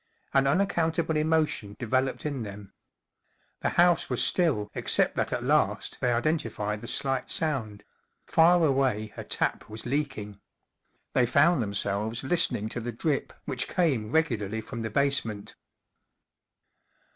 An 0.33 0.47
unaccountable 0.47 1.15
emotion 1.15 1.75
developed 1.77 2.25
in 2.25 2.41
them. 2.41 2.73
The 3.59 3.69
house 3.77 4.09
was 4.09 4.23
still 4.23 4.71
except 4.73 5.13
that 5.15 5.31
at 5.31 5.43
last 5.43 5.99
they 6.01 6.11
identified 6.11 6.81
the 6.81 6.87
slight 6.87 7.29
sound: 7.29 7.83
far 8.25 8.65
away 8.65 9.13
a 9.15 9.23
tap 9.23 9.69
was 9.69 9.85
leaking. 9.85 10.39
They 11.13 11.27
found 11.27 11.61
themselves 11.61 12.23
listening 12.23 12.67
to 12.69 12.79
the 12.79 12.91
drip 12.91 13.31
which 13.45 13.67
came 13.67 14.11
regularly 14.11 14.59
from 14.61 14.81
the 14.81 14.89
basement. 14.89 15.53